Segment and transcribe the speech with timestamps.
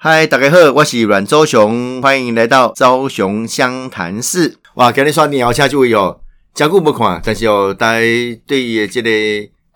[0.00, 4.56] 嗨，大家好，我是阮周雄，欢迎来到周雄湘潭市。
[4.74, 6.20] 哇，今日刷鸟车就位哦，
[6.54, 7.98] 真久无看，但是哦，大家
[8.46, 9.10] 对于这个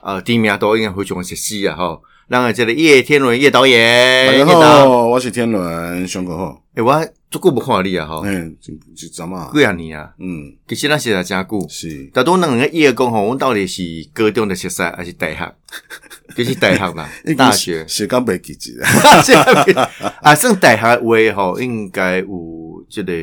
[0.01, 2.01] 呃地名都应该非常熟悉啊吼。
[2.29, 6.63] 让这个叶天伦叶导演，大家叶导，好，我是天伦，上课好。
[6.77, 9.51] 诶、我足久无看你啊吼，嗯，就就怎么？
[9.55, 10.13] 几啊年啊？
[10.19, 11.67] 嗯，其实咱实在真久。
[11.69, 13.83] 是大多人个叶讲吼，阮到底是
[14.13, 15.55] 高中的熟识还是大学？
[16.37, 17.87] 就是大学啦， 大学。
[17.89, 19.91] 时间袂记记 啊，
[20.23, 23.17] 啊，算大学话吼，应该有即个二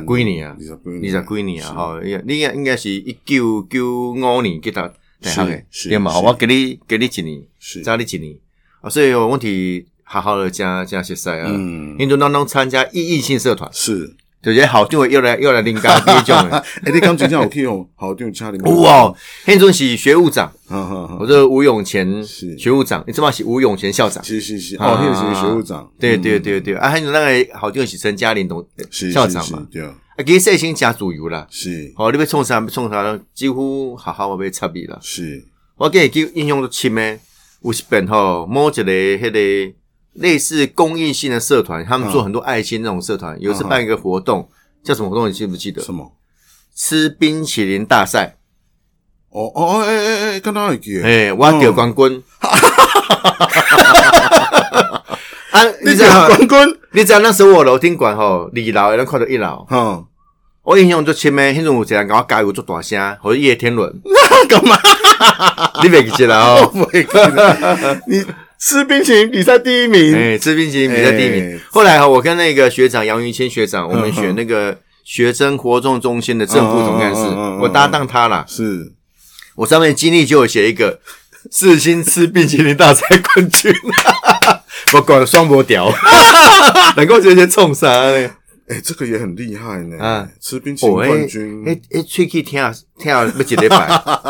[0.00, 4.80] 十几年啊二，十几年，啊，吼，你应该应该是一九九五年去读
[5.20, 6.18] 大学的，是对嘛？
[6.20, 8.34] 我给你给你一年，是，早你一年
[8.80, 11.46] 啊，所以有问题好好的加加熟悉啊。
[11.48, 14.16] 嗯，印度当中参加异异性社团，是。
[14.42, 16.58] 就觉得好，就会又来又来灵感第一种的。
[16.82, 18.76] 哎，你刚真正有去哦，好定家里面。
[18.78, 19.14] 哇，
[19.46, 20.52] 那阵是学务长，
[21.20, 24.24] 我这吴永前是学务长，你知嘛是吴永前校长。
[24.24, 25.88] 是是是，啊哦，那个是学务长。
[25.96, 29.94] 对嗯对对对，啊，还有那个好像是陈嘉玲董是校长嘛，，对，啊，
[30.26, 31.46] 其实细心加主游啦。
[31.48, 34.98] 是哦，你要创啥创啥，几乎好好我要插你啦。
[35.00, 35.44] 是，
[35.76, 37.20] 我给你印象都深诶，
[37.62, 39.74] 有一本吼，某一个迄个
[40.14, 44.48] 类似公益性的社团，他们做很多爱心那种社团，有一次办一个活动，
[44.84, 45.28] 叫什么活动？
[45.28, 45.82] 你记不记得？
[45.82, 46.12] 什么？
[46.74, 48.36] 吃冰淇淋大赛。
[49.30, 52.22] 哦哦哦，哎哎哎，刚刚有记得，诶，我得冠军。
[55.52, 56.28] 啊，你知道？
[56.28, 60.04] 冠军，你知道那时候我楼顶馆吼，二楼的人看到一楼，哈，
[60.62, 63.90] 我印象最深诶，迄阵有一个人甲我加油做大声，或者叶天伦，
[64.48, 64.78] 干嘛？
[65.82, 66.70] 你袂记得啦哦？
[68.06, 68.24] 你
[68.64, 71.56] 吃冰淇淋比赛第一名，哎，吃冰淇淋比赛第一名。
[71.56, 71.60] 哎。
[71.68, 77.22] 后来哈，我跟那个学长杨云谦学长，我们选那个学生活动中心的正副总干事
[77.60, 78.44] 我搭档他啦。
[78.46, 78.92] 是。
[79.56, 81.00] 我上面经历就有写一个
[81.50, 83.74] 四星吃冰淇淋大赛冠军，
[84.94, 85.92] 我管双博屌，
[86.96, 88.30] 能够直接冲啥呢？
[88.68, 89.98] 哎、这个也很厉害呢。
[89.98, 90.28] 啊。
[90.40, 93.76] 吃冰淇淋哦，冠军，哎哎，吹气听啊听啊，不几礼拜，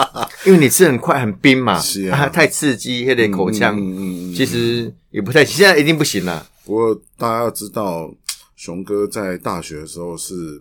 [0.45, 6.47] 因为你吃很快很冰嘛，是啊太刺激，有点口腔，嗯嗯其实也不太，现在一定不行了。
[6.65, 8.11] 不过大家要知道，
[8.57, 10.61] 熊哥在大学的时候是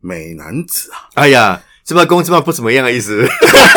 [0.00, 3.26] 美男子啊，哎呀，这把公这把不怎么样的意思。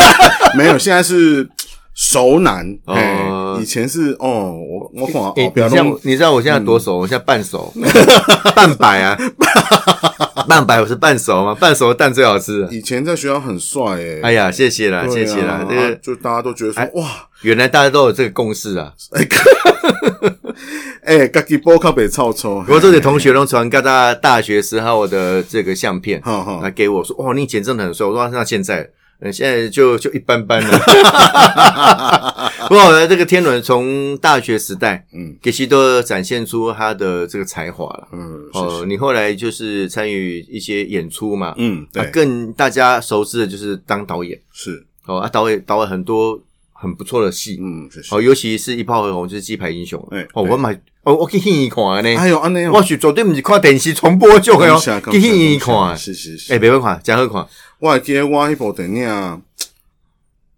[0.56, 1.48] 没有，现在是
[1.94, 2.78] 熟男。
[2.86, 6.98] 哦哎以前是哦，我我哦，不要弄你知道你知道我现在多熟？
[6.98, 7.72] 我现在半熟，
[8.54, 9.16] 半百啊，
[10.48, 12.66] 半百我是半熟嘛，半熟的蛋最好吃。
[12.70, 14.20] 以前在学校很帅哎。
[14.22, 17.08] 哎呀，谢谢啦，谢谢啦，这个啊就大家都觉得说哎哇，
[17.42, 18.92] 原来大家都有这个共识啊。
[21.04, 22.64] 哎，自己波靠北臭臭。
[22.66, 28.06] 我这里同学都传各大大学时候的这个相片，哈哈来给我说，哇，你以前真的很帅。
[28.06, 28.88] 我说那现在，
[29.20, 30.78] 呃，现在就就一般般了。
[32.68, 38.08] 不过呢，这个天伦从大学时代，嗯给西多展现出他的这个才华了。
[38.12, 46.40] 嗯哦，是你后来就是参与一些演出嘛，嗯更大家熟知的就是当导演是哦，啊，导演导演很多
[46.84, 50.52] 很不错的戏，嗯哦，尤其是一炮而红就是《鸡排英雄》哎哦，对。
[50.52, 54.78] 我买哦，我去戏院看的呢，哎呦安尼我是绝对不是看电视重播就的哦，
[55.10, 56.52] 去戏院看的，是是是。
[56.52, 56.58] 哎，。
[56.58, 57.46] 别别看，真好看，
[57.80, 59.42] 我还记得我迄部电影，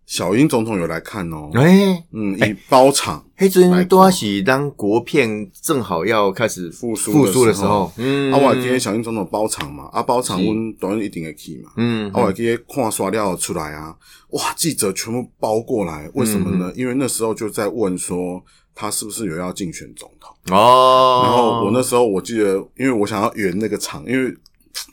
[0.06, 1.50] 小英总统有来看哦。
[1.55, 11.72] 哎，嗯，以包场黑阵多喜当国片正好要开始复苏复苏的的时时候，嗯，啊，我还记得小英总统包场嘛，啊，包场是阮当然一定会去嘛。
[11.77, 13.95] 嗯啊，我还记得看刷料出来啊，
[14.31, 16.72] 哇，记者全部包过来，为什么嗯呢？
[16.77, 18.43] 因为那时候就在问说
[18.75, 20.31] 他是不是有要竞选总统。
[20.56, 24.33] 哦，然后我那时候我记得，因为我想要圆那个场，因为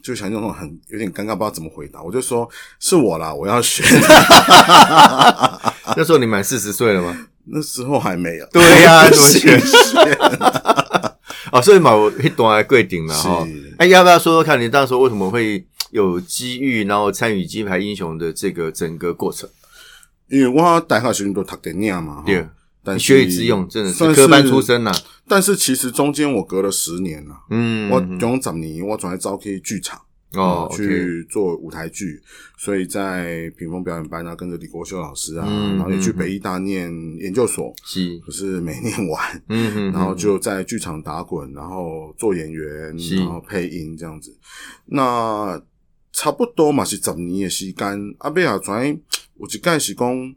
[0.02, 2.50] 就想那种很有点尴尬，不知道怎么回答，我就说
[2.80, 3.86] 是我啦，我要选。
[5.96, 7.28] 那时候你满四十岁了吗？
[7.46, 8.46] 那时候还没有。
[8.48, 10.18] 对呀怎么选选
[11.52, 13.76] 哦，所以嘛，我一段贵顶了哈是。
[13.78, 19.48] 哎，要不要说说看你当时为什么会有机遇，然后参与金牌英雄的这个整个过程？
[20.30, 22.48] 因为我大学时候都读电影嘛，对，
[23.00, 24.62] 学以致用，真的是算科班出。
[24.62, 24.92] 身呐。
[25.28, 29.98] 但是其实中间我隔了十年了，嗯，我用十年我转来招去剧场
[30.34, 32.22] 哦呃去做舞台剧，
[32.58, 44.38] 所以在屏风表演班啊，跟着李国修老师啊，嗯然后也去嗯北医大念研究所，是，可是没念完，嗯嗯，然后就在剧场打滚，然后做演员，是然后配音这样子。
[44.88, 45.60] 那
[46.12, 50.36] 差不多嘛是十年的时间，阿贝啊转有一届是讲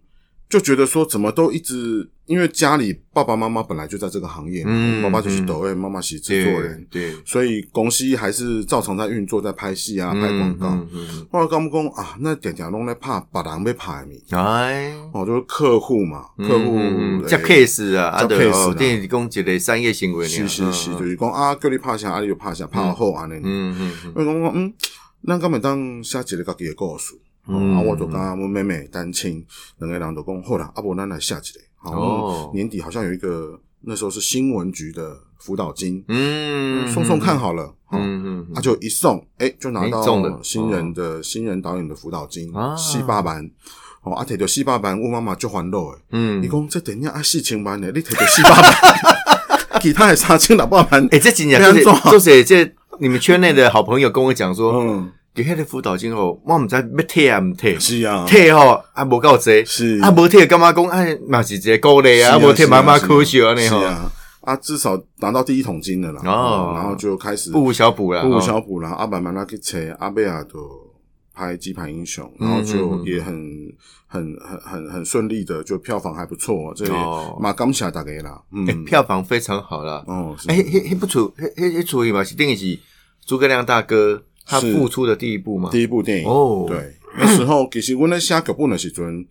[0.49, 5.47] 就觉得说怎么都一直，因为家里爸爸妈妈本来就在这个行业嘛，嗯爸爸就是嗯。
[5.47, 10.69] 抖 A，妈妈是制作人，对，所以公司还是照常在运作，在拍戏啊，拍广告。
[10.69, 11.09] 嗯嗯。
[11.11, 16.79] 嗯后来刚讲啊，那点点拢在怕别人被拍的物，哎，哦，就是客户嘛，客户
[17.27, 23.35] 接诶 case 啊，啊，接对等于讲一个商业行为，是是是，就是讲啊，叫你拍啥，啊你就拍啥，拍好安尼。
[23.43, 24.13] 嗯嗯嗯。
[24.15, 24.73] 我讲讲嗯，
[25.27, 27.15] 咱敢会当写一个家己的故事。
[27.47, 27.77] 哦嗯。
[27.77, 29.45] 啊，我就跟阮妹妹单亲
[29.79, 31.61] 两个人就讲好啦，啊不然咱来写一个。
[31.77, 32.51] 好，哦。
[32.55, 43.49] 年底好像有一个那时候是新闻局的辅导金，嗯，送送看好了，哦嗯嗯，他，就一送，哎，就拿到新人的新人导演的辅导金啊，四八万。
[44.03, 45.99] 哦，啊，摕到四百万，阮妈妈就欢乐诶。
[46.13, 46.41] 嗯。
[46.43, 60.00] 伊，讲这电影啊四千万诶，你摕到四百万， 其他的三千六百万，哎，这几年就是就是这你们圈内的好朋友跟我讲说，嗯，给迄个辅导金后，我唔知要退啊唔退，是啊，退吼啊无够济，是。
[60.00, 64.11] 啊无退干嘛讲哎嘛是一个鼓励啊，啊无退妈妈可惜啊你吼，是啊，
[64.41, 66.23] 啊，至少拿到第一桶金了啦。
[66.25, 66.73] 哦。
[66.75, 70.53] 然后就开始不无小补啦，不无哦小补啦，啊，慢慢拉去找阿贝尔的
[71.35, 73.35] 拍《鸡排英雄》，然后嗯就也很
[74.06, 77.37] 很很很很顺利的，就票房还不错，这哦。
[77.38, 80.03] 马刚侠大概啦，哎嗯，票房非常好啦。
[80.06, 80.50] 哦，是。
[80.50, 82.79] 哎，迄迄不出，迄迄迄出嘛是等于是
[83.27, 85.69] 诸葛亮大哥他是复出的第一部嘛。
[85.71, 89.27] 第一部电影哦对，那时候其实我咧写剧本的时阵。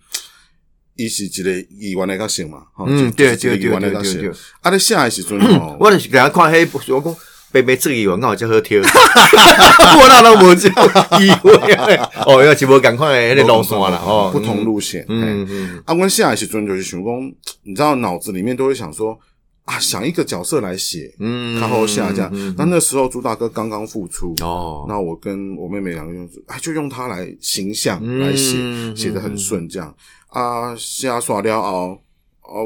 [0.97, 4.31] 伊是一个议员的角色嘛，吼嗯，对对对对个议员的角对。
[4.61, 7.15] 啊，咧写的时阵吼，我就是给他看迄部，我讲
[7.51, 12.09] 白白这个语文刚好叫好听， 我那都无这意会啊。
[12.25, 15.05] 哦，要是无赶快的迄个路线啦，哦，不同路线。
[15.09, 17.33] 嗯，嘿嗯嗯，啊，阮写的时阵就是想讲，
[17.63, 19.19] 你知道脑子里面都会想说
[19.65, 22.29] 啊，想一个角色来写，嗯看后下这样。
[22.33, 29.93] 嗯嗯那那时候朱大哥刚刚复出，哦，那我跟我妹妹两个用就哎，就用他来形象嗯来写，嗯写的很顺这样。
[30.27, 31.97] 啊，瞎耍了哦
[32.43, 32.65] 哦，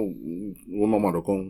[0.79, 1.43] 我妈妈就讲，我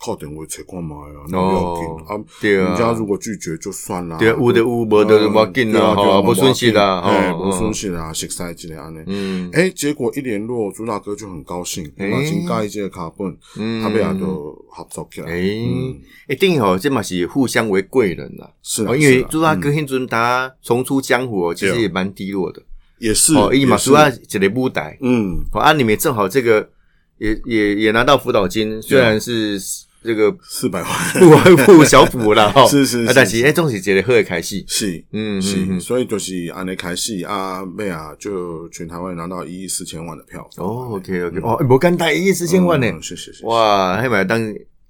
[0.00, 2.24] 靠电话找看卖啊，那不要紧啊。
[2.40, 4.16] 对啊人家如果拒绝就算啦。
[4.16, 8.98] 对啊有的有无的就无要紧啦对啊对啊吼不顺势啦哎，吼不顺势啦，熟悉之类安尼。
[9.06, 15.30] 嗯哎，结果一联络，朱大哥就很高兴，哎那真介意这个卡本，嗯他们俩就合作起来。
[15.30, 18.50] 哎嗯，一定吼，这嘛是互相为贵人啦。
[18.62, 22.62] 是因为朱大哥迄阵他重出江湖哦，其实也蛮低落的。
[22.98, 26.68] 也是哦，伊嘛主要一个舞台，嗯，哦，啊，你们正好这个
[27.16, 29.58] 也也也拿到辅导金，虽然是
[30.02, 30.90] 这个四百万。
[31.66, 35.04] 不不小补了， 哈，是是是啊但是哎，总是一个好的开始，是。
[35.12, 40.48] 嗯是，所以就是安尼开始啊，妹啊，就全台湾拿到一亿四千万的票。
[40.56, 40.66] 房。
[40.66, 44.40] 哦，OK OK，哦，无简单，一亿四千万呢，嗯是是是，哇，还买当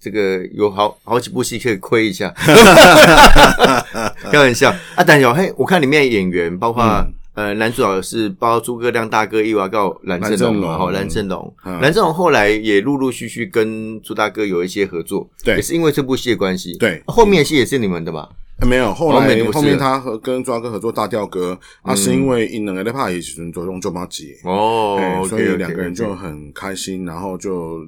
[0.01, 2.31] 这个有好好几部戏可以亏一下，
[4.33, 4.71] 开玩笑。
[4.95, 5.05] 啊！
[5.07, 11.55] 但有嘿，我看里面的演员包括、嗯呃男主角是包括诸葛亮大哥、伊娃告蓝正龙嘛，蓝正龙。
[11.65, 11.81] 哈，蓝正龙，嗯。
[11.81, 17.03] 蓝正龙后来也陆陆续续跟朱大哥有一些合作，对也是因为这部戏的关系，对。
[17.07, 18.29] 后面戏也是你们的嘛，
[18.59, 21.59] 啊没有，后后面后面他和跟朱大哥合作《大调歌》
[21.91, 24.37] 啊，是因为因两个在拍的时阵做用就帮接。
[24.45, 27.79] 哦哎，所以两个人就很开心，然后就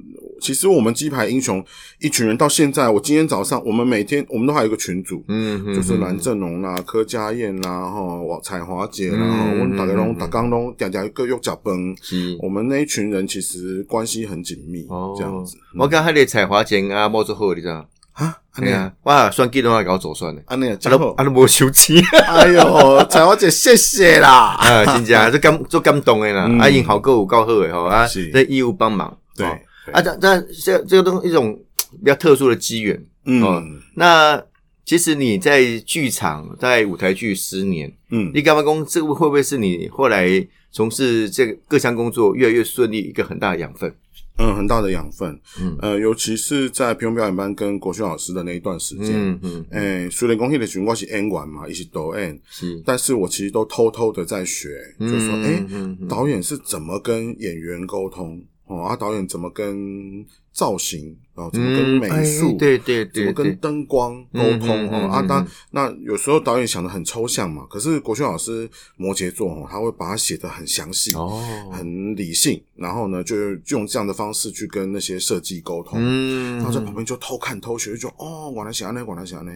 [0.42, 1.64] 其实我们鸡排英雄
[2.00, 11.96] 一群人到现在，我今天早上我们每天我们都还有一个群组，嗯，嗯就是嗯蓝正龙啦、柯佳燕啦、吼彩华姐啦，嗯吼我们大家拢嗯大刚拢点点各用脚崩。
[12.02, 15.56] 是我们那一群人其实关系很紧密，哦这样子。
[15.78, 17.86] 我讲迄个彩华姐啊，摸做好，你知道？
[18.14, 21.24] 啊，安对尼啊，我选计的话搞走算的，安尼啊，啊都真好啊。
[21.24, 21.96] 都无收钱。
[22.26, 24.56] 哎呦，彩华姐，谢谢啦。
[24.58, 29.58] 啊，真正这感做感动的啦，嗯啊，因好哥有够好的吼啊，是这义务帮忙，对哦，
[29.90, 31.58] 啊，这这这这个东一种
[31.98, 32.96] 比较特殊的机缘。
[33.42, 34.42] 哦嗯那
[34.84, 43.94] 其实你在剧场，在舞台剧十年，嗯，你干嘛工这个会不会是你后来从事这个各项工作越来越顺利一个很大的养分？
[44.38, 45.38] 嗯，很大的养分。
[45.60, 65.22] 嗯呃，尤其是在平庸表演班跟国轩老师的那一段时间，嗯嗯，诶，虽然讲迄个时阵我是演员嘛，也是都 N，，是，但是我其实都偷偷的在学，嗯就说，诶，嗯嗯导演是怎么跟演员沟通哦，啊，导演怎么跟造型哦，怎么跟美术，哎对对对，怎么跟对灯光沟通哦啊？
[65.22, 71.42] 当那有时候导演想的很抽象嘛，可是国轩老师摩羯座哦，他会把它写的很详细，哦，
[71.72, 73.34] 很理性，然后呢，就
[73.68, 75.98] 用这样的方式去跟那些设计沟通。
[76.02, 79.50] 嗯，然后在旁边就偷看偷学，就哦，我来写呢，我来写呢。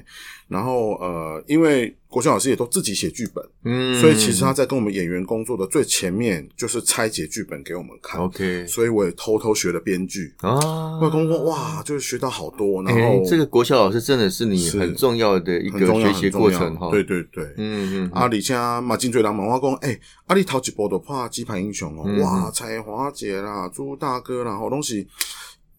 [0.49, 8.19] 然后呃，因为国轩老师也都自己写剧本，嗯，所以其实他在跟我们演员工作的最前面就是拆解剧本给我们看。
[8.21, 10.33] OK 所以我也偷偷学了编剧。
[10.41, 16.91] 哦啊外公说哇，就是学到好多，然哎后这个国小老师真的是你很重要的一个学习过程哈。
[16.91, 17.45] 对，对对。
[17.57, 25.07] 嗯嗯，啊，而且嘛，真侪人问我讲，诶、啊，你头一部都拍《鸡排英雄》哦，嗯哇，蔡华姐啦，朱大哥啦，吼，拢是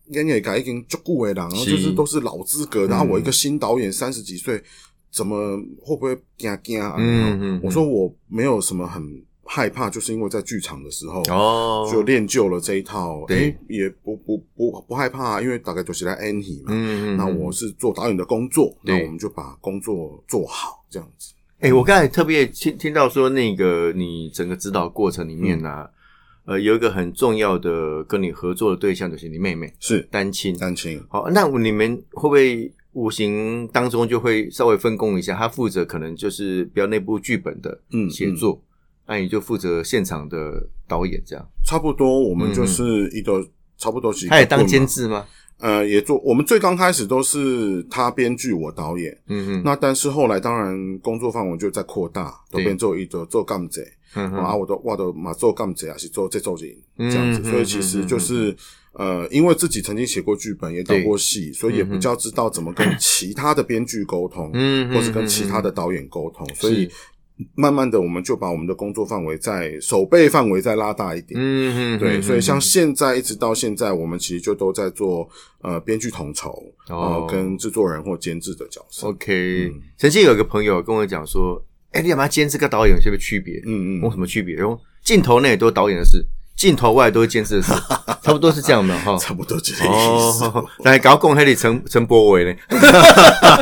[0.09, 4.63] 演艺界已经足够的人，是就是都是老资格然后我一个新导演，三十几岁，
[5.11, 5.35] 怎么
[5.83, 6.95] 会不会惊惊啊？
[6.97, 9.03] 嗯嗯我说我没有什么很
[9.47, 11.21] 害怕，就是因为在剧场的时候。
[11.29, 16.41] 哦，就练就了这一套，对诶也不不不不害怕、啊，因为大概都是来 N 嘛。
[16.67, 21.33] 嗯嗯，那我是做导演的工作，那我们就把工作做好，这样子。
[21.59, 25.89] 哎、我刚才特别听听到说，那个你整个指导过程里面呢、
[26.45, 30.55] 嗯呃，有一个很重要的跟你合作的对象就是你妹妹是单亲。
[30.57, 35.35] 单亲，好，那你们会不会无形当中就会稍微分工一下？
[35.35, 38.61] 他负责可能就是比较内部剧本的嗯写作，
[39.07, 41.47] 那你就负责现场的导演这样。
[41.65, 43.43] 差不多，我们就是一个、
[43.77, 45.25] 差不多是一个他也当监制吗？
[45.59, 46.19] 呃，也做。
[46.19, 49.17] 我们最刚开始都是他编剧，我导演。
[49.27, 53.81] 嗯哼，那但是后来当然工作范围就在扩大，都对变做一个做干者
[54.13, 56.71] 嗯啊，哼，我都我都嘛做干者啊，是做这做人
[57.11, 57.41] 这样子。
[57.43, 58.55] 嗯所以其实就是
[58.93, 66.91] 呃，因为自己曾经写过剧本，也导过戏，所以也比较知道怎么跟其他的编剧沟通，嗯或是跟其他的导演沟通，所以是。
[67.55, 71.39] 慢慢的，我们就把我们的工作范围在手背范围再拉大一点。
[71.39, 75.27] 嗯嗯，对，嗯所以像嗯现在一直到现在，我们其实就都在做
[75.61, 76.51] 呃编剧统筹，
[76.89, 79.07] 哦呃，跟制作人或监制的角色。
[79.07, 81.61] OK，、嗯曾经有一个朋友跟我讲说
[81.93, 84.55] ：“哎、你干嘛监制跟导演有什么区别？”嗯嗯，有什么区别？
[84.55, 86.25] 然后镜头内都是导演的事，
[86.55, 87.71] 镜头外都是监制的事，
[88.23, 89.15] 差不多是这样的哈。
[89.17, 90.43] 差不多这个意思。
[90.45, 92.53] 哦，来搞共黑的陈陈柏伟呢？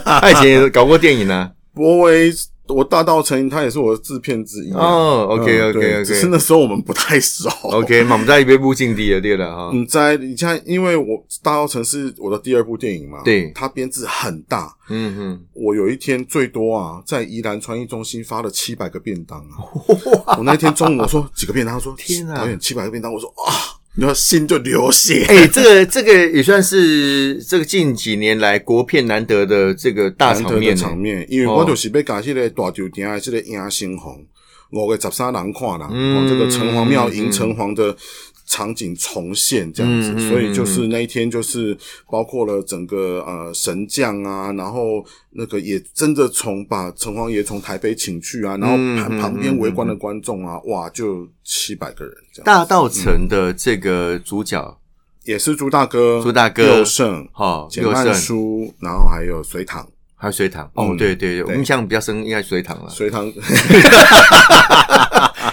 [0.05, 1.51] 他以前也搞过电影啊。
[1.73, 2.31] 博维，
[2.67, 4.79] 我大道成瘾，他也是我的制片之一啊。
[4.79, 7.49] 哦，OK 嗯 OK OK 只是那时候我们不太熟。
[7.63, 9.71] OK，嘛，我们在一边部境地了，对了哈。
[9.73, 14.75] 你在你像，因为我大道城是我的第二部电影嘛，对它编制很大。
[14.89, 20.37] 嗯哼，我有一天最多啊，在宜兰传艺中心发了七百个便当啊！
[20.37, 23.51] 我那天中午我说几个便当，他说天啊导演七百个便当，我说啊，
[23.97, 25.25] 你要心就流血。
[25.29, 30.81] 哎、这个这个也算是这个近几年来国片难得的这个大场面呢。
[30.81, 34.25] 场面，因为哦我就是被感谢个大酒店的这个影星红
[34.71, 37.95] 五月十三人看了，嗯哦，这个城隍庙嗯迎城隍的
[38.45, 41.77] 场景重现这样子，所以就是那一天就是
[42.09, 54.77] 包括了整个呃神将啊，然后那个也真的从把城隍爷从台北请去啊，然后旁旁边围观的观众啊，哇，就七百个人这样，大道城的这个主角，
[55.23, 59.87] 也是朱大哥、朱大哥六胜、哈，简曼佑胜书，然后还有隋唐。
[60.17, 60.63] 还有隋唐。
[60.75, 62.89] 哦，嗯对对对，我印象比较深，应该是水塘了。
[62.89, 63.29] 隋唐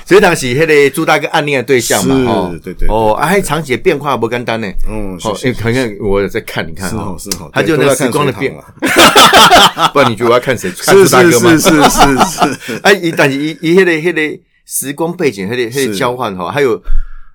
[0.07, 2.15] 水塘是那个朱大哥暗恋的对象嘛？
[2.17, 4.67] 是哦，对对对哦，啊，还场景变化不简单呢。
[4.89, 10.71] 嗯，哦，谢谢因为看看我有在看，你看是哈哦是哦，他就那个时光的变隋唐啊， 不然你觉得我要看谁？
[10.73, 11.51] 看是朱大哥吗？
[11.51, 16.81] 是是是是是，哎，一 但是一一迄个迄个时光背景，迄个迄个交换哈，还有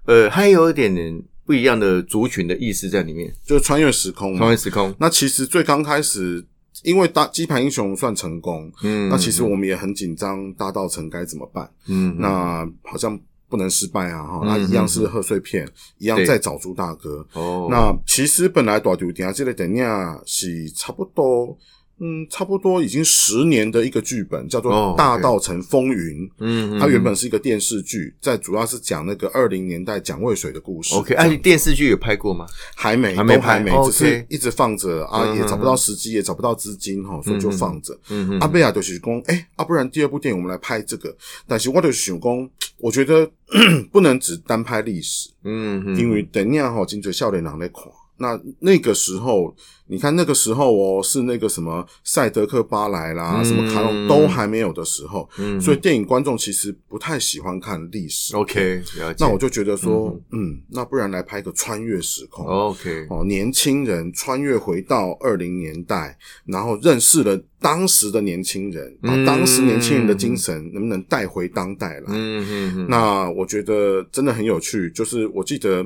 [0.05, 4.57] 呃，还有一点点不一样的族群的意思在里面，就穿越时空穿越。
[4.57, 4.93] 时空。
[4.99, 6.43] 那其实最刚开始，
[6.87, 11.69] 因为大鸡排英雄算成功，嗯，那其实我们也很紧张，大道城该怎么办？
[11.87, 15.67] 嗯，嗯那好像不能失败啊，哈，嗯那一样是贺岁片，
[15.97, 17.27] 一样对再找朱大哥。
[17.33, 19.85] 哦，那其实本来大酒店这个电影
[20.25, 21.57] 是差不多。
[21.99, 26.27] 嗯，差不多已经十年的一个剧本，叫做哦《大道城风云》。
[26.39, 30.93] 嗯，嗯它原本是一个电视剧，在主要是讲那个二零年代蒋渭水的故事。
[30.95, 32.45] OK，哎，电视剧有拍过吗？
[32.75, 37.97] 还没，还没拍都还没只是一直放着啊，嗯也找不到时机，也找不到资金哈，所以就放着。
[38.09, 41.15] 嗯嗯，阿贝亚就是讲，哎，啊，不然第二部电影我们来拍这个。
[41.47, 43.27] 但是我就想讲，我觉得
[43.91, 47.83] 不能只单拍历史，嗯哼，因为等一下哈，金嘴笑脸郎在看。
[48.17, 49.55] 那那个时候，
[49.87, 58.35] 你看那个时候哦，是那个什么赛德克巴莱啦，嗯什么卡隆都还没有的时候，嗯所以电影观众其实不太喜欢看历史。
[58.35, 59.17] OK，了解。
[59.19, 62.45] 那我就觉得说，嗯，那不然来拍个穿越时空。
[62.45, 72.05] OK，哦，年轻人穿越回到二零年代，然后认识了当时的年轻人，把嗯当时年轻人的精神能不能带回当代来？
[72.07, 74.89] 嗯哼哼，那我觉得真的很有趣。
[74.91, 75.85] 就是我记得，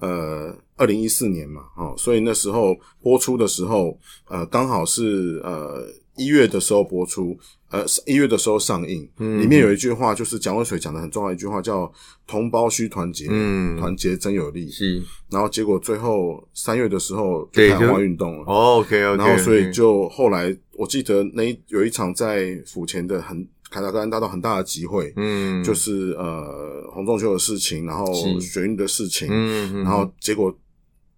[0.00, 5.86] 呃，二零一四年嘛，哦，所以那时候播出的时候，呃，刚好是呃
[6.16, 7.38] 一月的时候播出，
[7.70, 9.08] 呃一月的时候上映。
[9.18, 11.92] 嗯里面有一句话，就是蒋渭水讲的很重要一句话，叫
[12.26, 14.68] “同胞需团结，嗯团结真有力”。
[14.72, 28.40] 是然后结果最后三月的时候就对台湾运动了，OK OK，然后所以就后来我记得那一有一场在府前的很凯达格兰大道很大的集会，嗯，就是呃洪仲秋的事情，然后是。
[28.40, 30.56] 学运的事情，嗯，嗯然后结果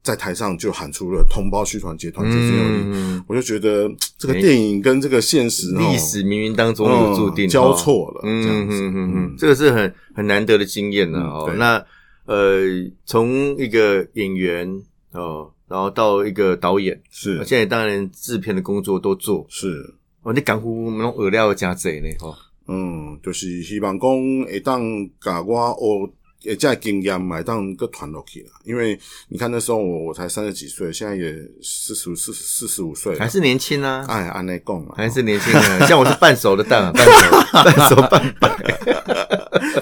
[0.02, 7.76] 在台上就喊出了“同胞续团结，团结最有力”，嗯，我就觉得这个电影跟这个现实哦历史冥冥当中有注定嗯交哦。
[7.76, 11.54] 错了，嗯这样子，嗯嗯嗯，这个是很很难得的经验呢、嗯哦。
[11.57, 11.85] 那
[12.26, 12.61] 呃，
[13.04, 17.37] 从一个演员哦，然后到一个导演，是。
[17.45, 19.45] 现在当然制片的工作都做。
[19.49, 22.35] 是，哦，你港湖那种饵料加贼呢，吼，
[22.69, 24.11] 嗯，就是希望讲
[24.47, 24.83] 会当
[25.21, 26.12] 甲我学。
[26.43, 28.99] 也在经验买当个团落去啦，因为
[29.29, 35.87] 你看那时候我我才三十几岁，现在也四十四四十五岁了，还是年轻啊，哎安内讲啊，还是年轻啊。
[35.87, 37.12] 像我是半熟的蛋啊， 半熟
[37.53, 38.49] 半熟半白。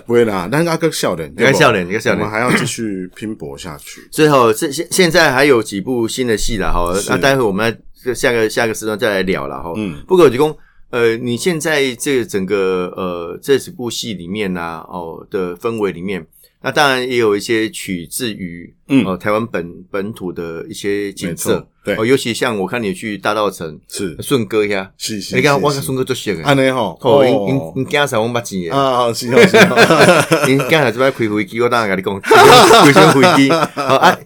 [0.05, 2.33] 不会啦，但是阿哥笑脸，你看笑脸，你看笑脸我们。
[2.33, 4.01] 还要继续拼搏下去。
[4.11, 9.73] 最后，现现现在还有几部新的戏了哈，那待会我们来下个下个时段再来聊了哈。
[9.77, 10.57] 嗯，不过我就讲，
[10.91, 16.27] 呃，你现在这整个呃这几部戏里面呢、哦的氛围里面，
[16.63, 28.75] 那当然也有一些取自于嗯呃台湾本本土的一些景色，对哦，尤其像我看你去大道城是顺哥呀，是是，你看我看顺哥做戏的，安尼吼，哦，因因因今仔我捌钱的。
[28.75, 33.51] 啊，是哦是哦，你刚才这边开飞机，我当然跟你讲，开先飞机。
[33.51, 34.19] 好 啊，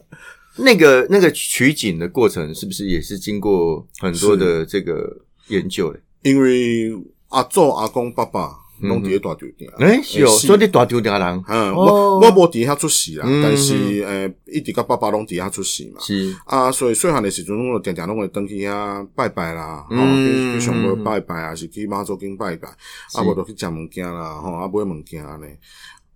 [0.56, 5.16] 那个那个取景的过程，是不是也是经过很多的这个
[5.48, 6.00] 研究的？
[6.22, 6.92] 因为
[7.28, 9.70] 阿祖阿公爸爸拢伫咧大酒店。
[9.78, 10.46] 哎、是哦，是。
[10.46, 11.44] 所以你大丢掉人。
[11.48, 11.76] 嗯，哦。
[11.76, 13.42] 我我无伫遐出世啦，嗯。
[13.42, 16.00] 但是诶，一直甲爸爸拢伫遐出世嘛。
[16.00, 16.36] 是。
[16.44, 20.52] 啊，所以细汉的时阵，我定定拢会登去遐拜拜啦，吼，嗯。
[20.52, 22.68] 去去上庙拜拜啊，是去妈祖经拜拜，
[23.14, 25.46] 啊，无就去食物件啦，吼，啊，买物件安尼。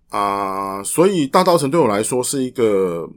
[0.09, 3.09] 啊，所以大稻城对我来说是一个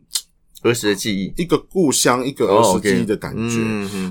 [0.62, 3.58] 儿时的记忆，一个故乡，一个哦儿时记忆的感觉。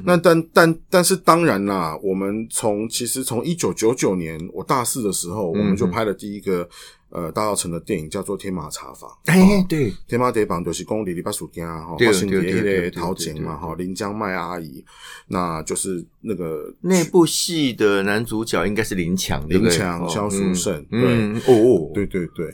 [0.06, 6.68] 那但但但是当然啦，我们从其实从一九九九年我大四的时候，嗯我们就拍了第一个
[7.12, 9.10] 呃大稻城的电影，叫做《天马茶坊》。
[9.26, 14.84] 哎、对，天马茶坊就是讲里里巴薯家哈，对发生对伫迄个对对对桃井嘛哈，林江麦阿姨，
[15.28, 19.44] 那就是那个那部戏的男主角应该是林强？
[19.50, 21.00] 林强、哦萧淑慎，对
[21.46, 22.54] 哦哦，对对对，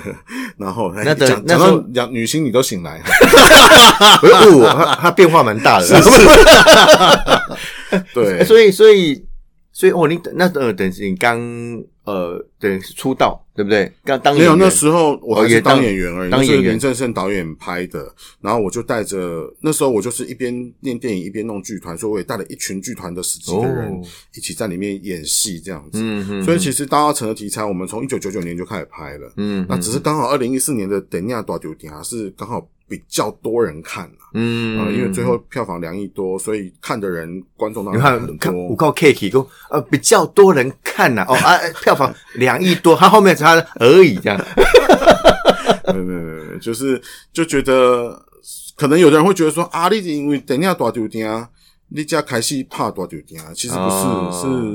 [0.58, 3.04] 然后哎那等讲到讲女星，你都醒来， 哦，
[4.76, 5.86] 他他变化蛮大的，
[8.12, 9.24] 对欸，所以所以
[9.74, 11.36] 所以哦，你那呃，等于你刚
[12.04, 13.90] 呃，等于出道，对不对？
[14.04, 16.74] 刚当没有，那时候我还是当当演员而已，当演员。
[16.74, 24.00] 林正盛导演拍的，然后我就带着那时候我就是一边念电影一边弄剧团，所以我也带了一群剧团的十几个人哦。
[24.36, 25.98] 一起在里面演戏这样子。
[26.00, 34.78] 嗯嗯，所以其实大稻城的题材，我们从一九九九年就开始拍了，嗯，那只是刚好二零一四年的《等亚大酒店》啊，是刚好比较多人看啊，嗯。
[34.84, 38.76] 呃因为最后票房两亿多，所以看的人观众当你然很看看我多。
[38.76, 44.38] 告 K 讲呃比较多人看呐、哦啊 票房两亿多，他后面差而已这样，
[45.92, 47.00] 没有没有没有就是
[47.32, 48.20] 就觉得，
[48.76, 51.48] 可能有的人会觉得说啊，你是因为等下大酒店啊，
[51.88, 54.30] 你家开始拍大酒店啊，其实不是，哦。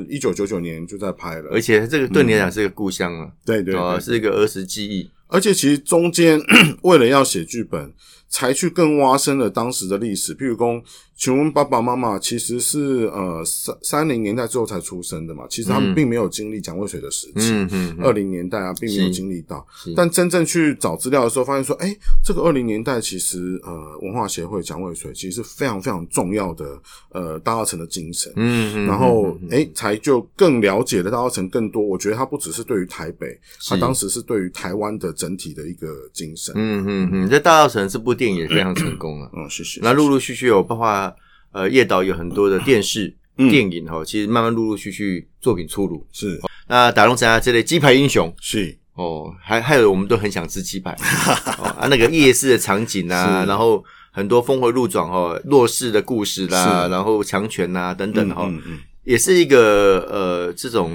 [0.08, 6.42] 是一九九九年就在拍了，而且这个对你来讲是一个故乡啊，对对哦对，是一个儿时记忆，而且其实中间
[6.82, 7.94] 为了要写剧本，
[8.28, 10.36] 才去更挖深了当时的历史。
[10.36, 10.84] 譬如说，
[11.20, 17.52] 请问爸爸妈妈其实是呃三三零年代之后才出生的嘛，其实他们嗯并没有经历蒋渭水的时期。
[17.52, 26.80] 嗯嗯二零年代啊，并没有经历到，但真正去找资料的时候，发现说，哎、这个二零年代其实呃，文化协会蒋渭水其实是非常非常重要的
[27.12, 28.32] 呃大稻城的精神。
[28.38, 31.82] 嗯嗯，然后哎、才就更了解了大稻城更多。
[31.82, 36.54] 我觉得他不只是对于台北，他当时是对于台湾的整体的一个精神。
[36.56, 39.30] 嗯嗯嗯，这大稻城这部电影也非常成功啊。
[39.36, 39.82] 嗯，谢谢。
[39.84, 41.09] 那陆陆续续有包括
[41.52, 43.50] 呃叶导有很多的电视、嗯。
[43.50, 46.06] 电影哈，其实慢慢陆陆续续作品出炉。
[46.12, 46.40] 是。
[46.68, 48.34] 那打龙神啊这类鸡排英雄。
[48.42, 48.78] 是。
[48.96, 50.92] 哦，还还有我们都很想吃鸡排。
[51.58, 53.82] 哦啊，那个夜市的场景啊，然后
[54.12, 56.92] 很多峰回路转哦，弱势的故事啦，是。
[56.92, 60.92] 然后强权呐、等等哈、嗯嗯也是一个呃这种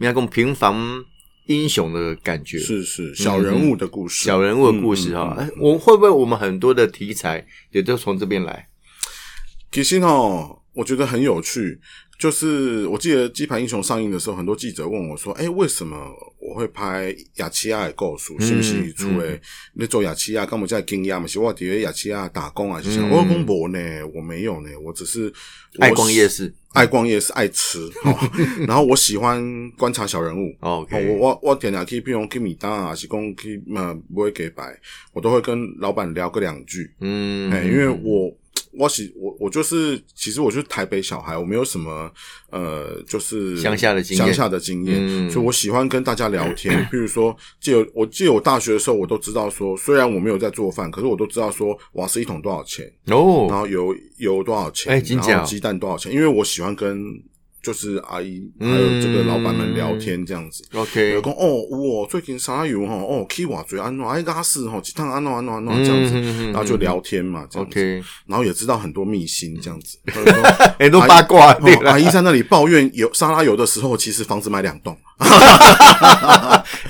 [0.00, 0.74] 应该讲平凡
[1.46, 2.58] 英雄的感觉。
[2.58, 3.14] 是是。
[3.14, 8.66] 小人物的故事，小人物的故事哈、我会不会我们很多的题材也都从这边来？
[9.76, 11.78] 其实哦，我觉得很有趣。
[12.18, 15.94] 就是我记得《鸡排英雄》上映的时候，很多记者问我说：“哎、为什么
[16.40, 18.32] 我会拍雅琪亚的故事？
[18.40, 19.38] 是不是出诶？
[19.74, 21.26] 你做雅琪亚，干嘛在经验嘛？
[21.26, 22.80] 是我伫雅琪亚打工啊？
[22.80, 23.78] 是想嗯我讲无呢，
[24.14, 25.30] 我没有呢，我只是
[25.78, 27.80] 爱逛夜市爱逛夜市，爱吃。
[28.04, 28.18] 哦、
[28.66, 30.56] 然后我喜欢观察小人物。
[30.60, 34.74] 哦我我我点下去，譬如去米当啊，是讲去嘛不会给白，
[35.12, 36.90] 我都会跟老板聊个两句。
[37.00, 38.34] 嗯，哎、因为我
[38.78, 42.10] 我喜我我就是，其实我就是台北小孩，我没有什么
[42.50, 45.30] 呃，就是乡下的经验乡下的经验，嗯。
[45.30, 46.76] 所以我喜欢跟大家聊天。
[46.86, 57.04] 譬如说，记得我记得我大学的时候，我都知道说，虽然我没有在做饭，可是我都知道说瓦斯一桶多少钱哦，然哦，后油油多少钱，哎然后鸡蛋多少钱，因为我喜欢跟
[57.66, 60.62] 就是阿姨还有这个老板们聊天这样子。
[60.70, 66.14] 有 OK，有讲哦，有哦，最近沙油吼，哦，，K 瓦最安诺，哎，嘎死吼，一趟安诺安诺安诺这样子，
[66.52, 69.98] 然后就聊天嘛，这样子 OK 然后也知道很多秘辛这样子。
[70.78, 71.52] 很多八卦
[71.84, 74.96] 阿姨在那里抱怨有沙拉油的时候，其实房子买两栋。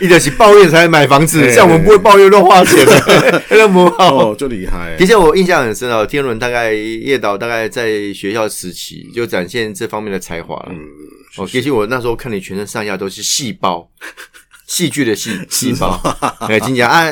[0.00, 4.30] 一直是抱怨才买房子，像我们不会抱怨乱花钱的， 那么好。
[4.30, 6.06] 哦，就厉害其实，我印象很深哦。
[6.06, 10.68] 天伦大概叶导大概在学校时期就展现这方面的才华了。
[10.70, 10.80] 嗯，
[11.38, 13.88] 哦，其实我那时候看你全身上下都是细胞，
[14.66, 16.00] 戏剧的戏细胞。
[16.40, 17.06] 哎，金姐啊，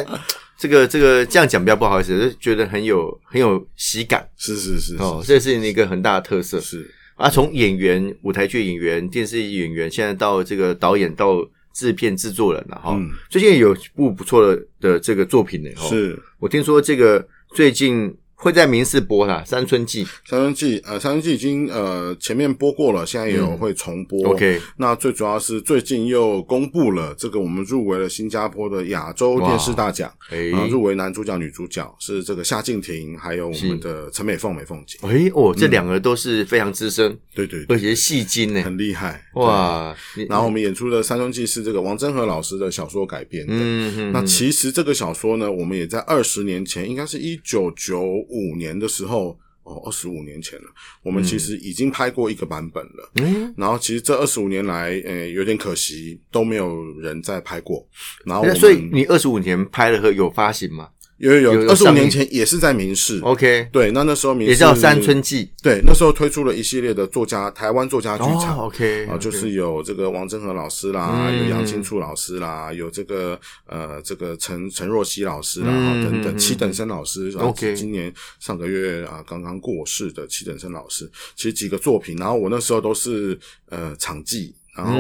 [0.58, 6.60] 这个这个这样讲比较不好意思，就觉得很有很有喜感是是是哦，是这是你一个很大的特色。
[6.60, 11.36] 是啊，从演员、舞台剧演员、电视剧演员，现在到这个导演到
[11.74, 12.94] 制片制作人了哈。
[12.94, 15.70] 嗯最近有部不错的的这个作品呢。
[15.76, 16.18] 哈，是。
[16.38, 20.04] 我听说这个最近会在民视播啦，《山村记》。
[20.24, 24.30] 山村记呃，山村记已经呃前面播过了，现在也有会重播。
[24.30, 34.98] OK 那最主要是最近又公布了这个我们入围了新加坡的亚洲电视大奖，然后，入围男主角、女主角是这个夏静婷，还有我们的陈美凤、美凤姐。
[35.02, 38.62] 哎哦，这两个都是非常资深，对对对，而且是戏精呢。
[38.62, 39.22] 很厉害。
[39.34, 39.94] 哇，
[40.28, 43.52] 然后我们演出的《山村记》是这个王真和老师的小说改编的。
[43.54, 50.66] 嗯嗯，那其实这个小说呢，我们也在二十年前，应该是一九九五年的时候，哦，二十五年前了，
[51.02, 53.10] 我们其实已经拍过一个版本了。
[53.16, 57.86] 嗯，然后其实这二十五年来，呃，有点可惜，都没有人再拍过。
[58.24, 63.20] 然后所以你二十五年拍了和有发行吗有有有有，二十五年前也是在民视。
[63.20, 68.58] ？OK，对，那那时候民视也叫《三春记对，那时候推出了一系列的作家台湾作家》剧场。
[68.58, 83.38] 哦，OK，啊，就是有这个王振和老师啦，嗯有杨青处老师啦，有这个呃这个陈陈若曦老师啦，嗯等等，嗯七等生老师啊 OK 今年上个月啊刚刚过世的七等生老师，其实几个作品，然后我那时候都是
[83.70, 84.98] 呃场记，然后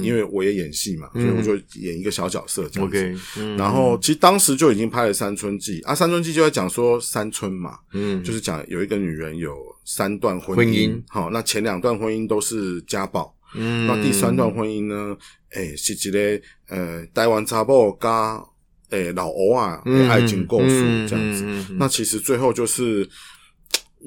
[0.00, 3.14] 因为我也演戏嘛，所以我就演一个小角色这样子。
[3.56, 9.54] 然后其实当时就已经拍了《三春记》啊，《三春记》就在讲说三春嘛，嗯，就是讲有一个女人有
[9.84, 15.16] 三段婚婚姻好，那前两段婚姻都是家暴，嗯那第三段婚姻呢，
[15.50, 18.42] 哎、是一个呃台湾查某加
[18.90, 21.74] 诶老欧啊的爱情故事这样子。
[21.78, 23.08] 那其实最后就是。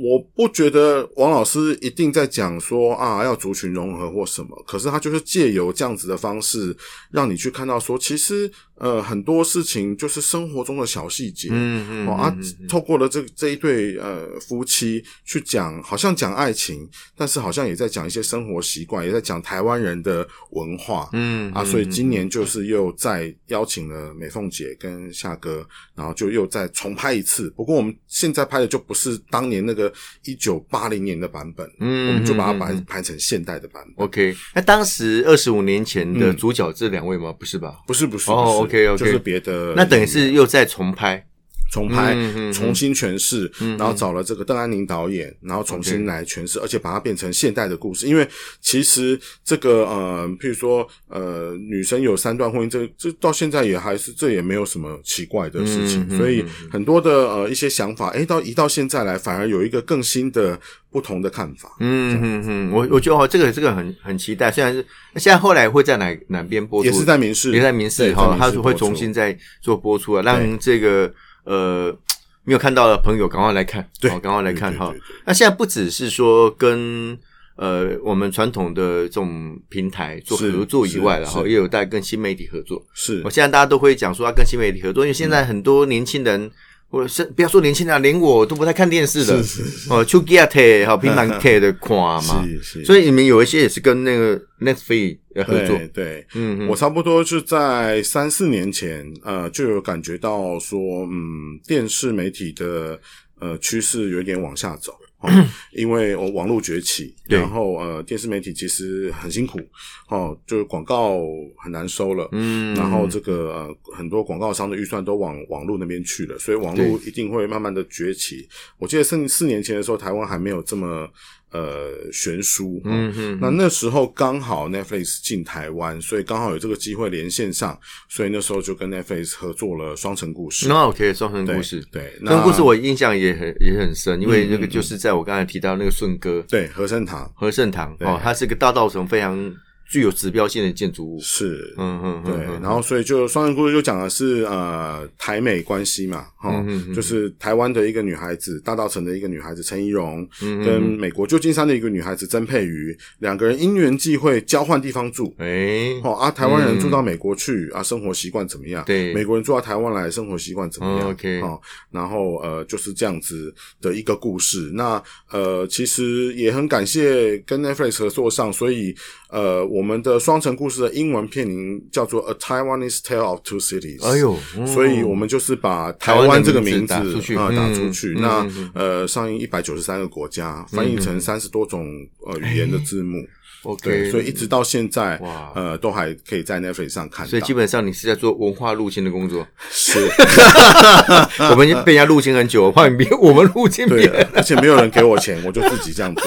[0.01, 6.75] 我不觉得王老师一定在讲说啊要族群融合或什么，可是他就是借由这样子的方式，
[7.11, 12.33] 让你去看到说，其实呃很多事情就是生活中的小细节，嗯嗯哦啊
[12.69, 27.49] 透过了这这一对呃夫妻去讲，好像讲爱情，但是好像也在讲一些生活习惯，也在讲台湾人的文化，嗯啊，所以今年就是又再邀请了美凤姐跟夏哥，然后就又再重拍一次。
[27.49, 29.88] 不过我们现在拍的就不是当年那个
[30.25, 34.05] 一九八零年的版本，嗯我们就把它嗯嗯拍拍成现代的版本。
[34.05, 37.33] OK，那当时二十五年前的嗯主角这两位吗？
[37.33, 37.79] 不是吧？
[37.87, 41.25] 不是不是哦 OK，OK 就是别的，那等于是又再重拍。
[41.71, 42.13] 重拍、
[42.51, 48.07] 重新诠释，然后找了这个邓安宁导演，然后重新来诠释，而且把它变成现代的故事。
[48.07, 48.27] 因为
[48.61, 56.17] 其实这个呃，譬如说呃，女生有三段婚姻，这这到现在也还是这也没有什么奇怪的事情。
[56.17, 60.59] 所以很多的呃一些想法，诶，到一到现在来，反而有一个更新的
[60.91, 61.69] 不同的看法。
[61.79, 64.51] 嗯嗯嗯，我我觉得哦，这个这个很很期待。
[64.51, 64.83] 虽然是
[65.15, 66.89] 现在后来会在哪哪边播出？
[66.89, 71.11] 也是在民视，也在民视对哈，它是会重新再做播出啊，让这个
[71.49, 71.97] 呃
[72.43, 74.93] 没有看到的朋友赶快来看，对好赶快来看哈。
[75.25, 77.17] 那现在不只是说跟
[77.55, 82.85] 呃我们传统的这种平台做合作以外，然后也有在跟新媒体合作。
[82.93, 86.51] 是我现在大家都会讲说要跟新媒体合作，因为现在很多年轻人。
[86.89, 95.77] 或者是不要说年轻人啊，连我都不太看电视的，是是哦，手机啊贴，好平板贴的看嘛， 是是，所以你们有一些也是跟那个 Netflix 呃合作。
[95.77, 100.79] 对，对，嗯，我差不多是在三四年前，呃，就有感觉到说，
[101.11, 102.99] 嗯，电视媒体的
[103.39, 104.93] 呃趋势有点往下走。
[105.19, 105.29] 哦、
[105.73, 109.59] 因为我网络崛起，然后呃，电视媒体其实很辛苦，
[110.07, 111.19] 哦，就是广告
[111.57, 118.47] 很难收了，嗯，然后这个呃很多广告商的预算都往网络那边去了，所以网络一定会慢慢的崛起。
[118.77, 121.09] 我记得四四年前的时候，台湾还没有这么
[121.51, 122.81] 呃悬殊。
[122.85, 130.65] 嗯哼，那那时候刚好 Netflix 进台湾，所以刚好有这个机会连线上，所以那时候就跟 Netflix 合作了《双城故事》。
[130.69, 139.53] 那 OK，双城故事，对，双城故事我印象也很也很深，因为那个就是在我刚才提到那个顺哥，对，和盛堂，和盛堂哦，它是个大道城非常。
[139.91, 158.83] 具有指标性的建筑物是，嗯嗯，对，然后所以就双人故事就讲的是呃台美关系嘛，哈，就是台湾的一个女孩子，大稻城的一个女孩子陈怡蓉，跟美国旧金山的一个女孩子曾佩瑜，两个人因缘际会交换地方住，哎，哦啊，台湾人住到美国去啊，生活习惯怎么样？
[158.85, 161.59] 对，美国人住到台湾来，生活习惯怎么样？OK，哦，
[161.91, 164.71] 然后呃就是这样子的一个故事。
[164.73, 168.95] 那呃其实也很感谢跟 Netflix 合作上，所以。
[169.31, 173.99] 呃，我们的双城故事的英文片名叫做《A Taiwanese Tale of Two Cities》。
[174.03, 178.15] 哎呦，所以我们就是把台湾这个名字打出去啊，打出去。
[178.19, 181.87] 那呃，上映一百九十三个国家，翻译成三十多种
[182.25, 183.25] 呃语言的字幕。
[183.63, 187.27] OK，所以一直到现在，哇，呃，都还可以在 Netflix 上看。
[187.27, 189.45] 所以基本上你是在做文化入侵的工作。
[189.69, 189.99] 是，
[191.51, 196.23] 我们被人家入侵很久，怕你别我们入侵别人，而且没有人给我钱，我就自己这样做。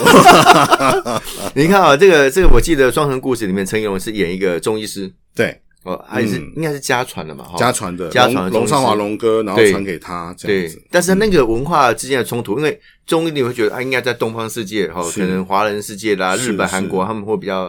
[1.56, 5.58] 你看啊，这个这个，我记得《双城故事》里面陈永是演一个中医师，对。
[5.84, 7.44] 哦，还是应该是家传的嘛？
[7.58, 10.80] 家传的，家传龙上华龙哥，然后传给他这样子。
[10.90, 17.68] 但是那个文化之间的冲突，因为中医你会觉得啊，应该在东方世界哈，可能华人世界啦，日本、韩国他们会比较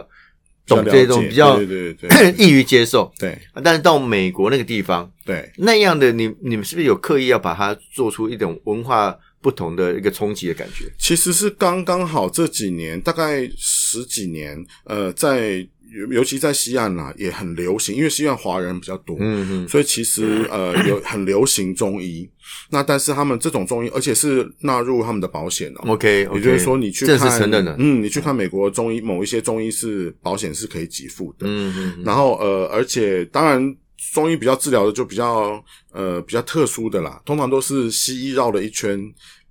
[0.64, 3.12] 懂这种，比较对对对， 易于接受。
[3.18, 10.84] 对，但是到美国那个地方，对那样的你，你们是不是有刻意要把它做出一种文化不同的一个冲击的感觉？
[11.00, 15.66] 其实是刚刚好这几年，大概十几年，呃，在。
[16.10, 22.28] 尤其在西岸啦，也很流行，因为西岸华人比较多，嗯嗯，所以其实呃有很流行中医。
[22.70, 25.92] 那但是他们这种中医，而且是纳入他们的保险哦。
[25.92, 32.02] OK，也就是说你去看，承认的，嗯，你去看美国中医，某一些中医是保险是可以给付的，嗯嗯。
[32.04, 33.76] 然后呃，而且当然
[34.12, 39.00] 中医比较治疗的就比较呃比较特殊的啦，通常都是西医绕了一圈。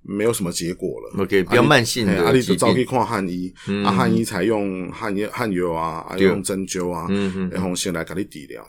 [0.06, 2.24] 没有什么结果了，OK，比较慢性的。
[2.24, 3.52] 阿丽就早去看汉医，
[3.84, 7.08] 啊，汉医才用汉药、汉药啊，啊，用针灸啊，
[7.50, 8.68] 然后先来给你治疗嘛。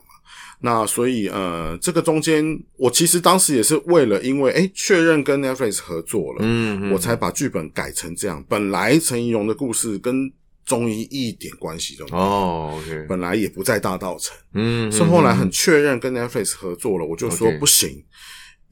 [0.62, 8.43] 那所以呃，这个中间，我其实当时也是为了，因为哎，确认跟 Netflix 合作了，嗯，我才把剧本改成这样。
[8.48, 10.32] 本来陈怡蓉的故事跟
[10.65, 18.04] 中医一点关系都没有，哦本来也不在大道城，嗯，是后来很确认跟 Netflix 合作了，我就说不行。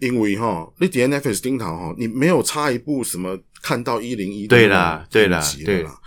[0.06, 5.98] 因为哈，你点 Netflix 钉头哈，你没有差一部什么看到一零一对啦，对啦，对啦。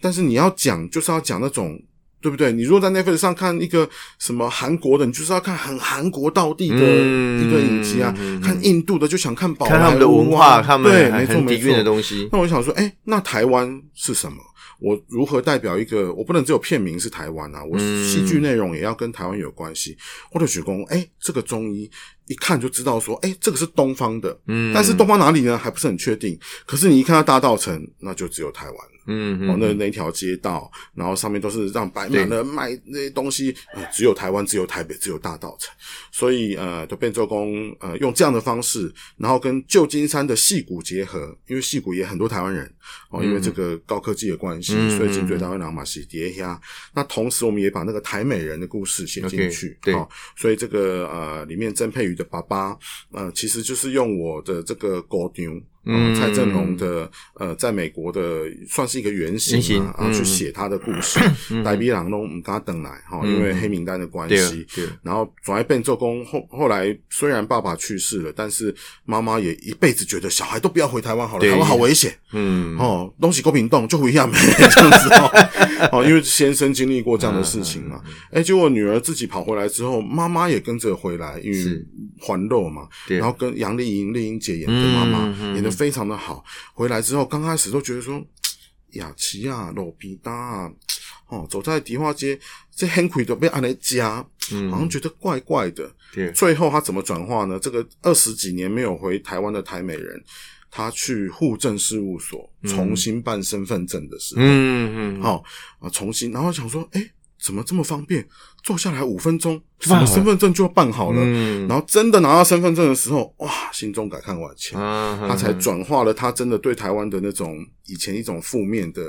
[0.00, 1.80] 但是你要讲，就是要讲那种，
[2.20, 2.52] 对不对？
[2.52, 8.14] 你如果在 Netflix 上看一个什么韩国的，你就是要看很韩国道地的一个影集啊。
[8.42, 12.28] 看印度的就想看宝莱的文化，他们对，没错没错的东西。
[12.30, 14.38] 那我想说，哎，那台湾是什么？
[14.78, 16.12] 我如何代表一个？
[16.12, 19.96] 我不能只有片名是台湾啊，我戏剧内容也要跟台湾有关系。
[20.30, 21.90] 或者许工，哎，这个中医。
[22.26, 25.56] 一看就知道说，哎，这个是东方的，嗯，但是东方哪里呢？
[25.56, 26.38] 还不是很确定。
[26.66, 35.72] 可是你一看到大道城，那就只有台湾了，嗯哦，那那条街道，然后上面都是让摆满了卖那些东西，呃，只有台湾，只有台北，只有大道城。
[36.10, 42.68] 所以呃，都变做工，呃，用这样的方式，然后跟旧金山的戏骨结合，因为戏骨也很多台湾人
[43.10, 46.60] 哦，因为这个高科技的关系，所以进最台湾两马戏叠下。
[46.92, 49.94] 那同时，我们也把那个台美人的故事写进去，对，
[50.36, 52.15] 所以这个呃，里面曾佩宇。
[52.16, 52.76] 的爸爸，
[53.12, 55.52] 呃，其实就是用我的这个狗牛。
[55.86, 61.20] 嗯，蔡正龙的呃，在美国的算是一个原型啊，然后去写他的故事。
[61.64, 64.66] 戴比朗龙，我们跟他等来哈，因为黑名单的关系。
[64.74, 64.84] 对。
[65.02, 72.12] 然后转来变做工后，后来虽然爸爸去世了，但是妈妈也一辈子觉得小孩都不要回台湾好了，台湾好危险。
[72.32, 72.76] 嗯。
[72.78, 75.48] 哦，东西够平动就回亚美 这样子哦。
[75.92, 78.02] 哦，因为先生经历过这样的事情嘛。
[78.32, 81.86] 哎，结果女儿自己跑回来之后，妈妈也跟着回来，因为
[82.18, 82.88] 还肉嘛。
[83.06, 83.18] 对。
[83.18, 85.75] 然后跟杨丽莹、丽英姐演的妈妈演的。
[85.76, 88.20] 非常的好，回来之后刚开始都觉得说
[88.92, 90.72] 雅琪啊、罗皮达啊，
[91.28, 92.38] 哦，走在迪化街，
[92.74, 94.24] 这很亏都被按来加，
[94.70, 95.94] 好像觉得怪怪的。
[96.14, 97.58] 对，最后他怎么转化呢？
[97.60, 100.22] 这个二十几年没有回台湾的台美人，
[100.70, 105.44] 他去户政事务所重新办身份证的时候，嗯嗯，好
[105.80, 108.26] 啊，重新，然后想说，哎，怎么这么方便？
[108.66, 109.62] 坐下来五分钟。
[109.78, 111.20] 什么身份证就办好了。
[111.22, 114.80] 嗯，然后真的拿到身份证的时候，哇，心中感慨万千。
[114.80, 117.54] 啊他才转化了他真的对台湾的那种
[117.86, 119.02] 以前一种负面的